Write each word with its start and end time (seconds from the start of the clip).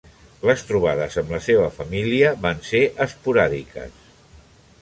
Les 0.49 0.63
trobades 0.69 1.17
amb 1.23 1.29
la 1.35 1.41
seva 1.49 1.69
família 1.77 2.33
van 2.47 2.65
ser 2.71 2.83
esporàdiques. 3.09 4.01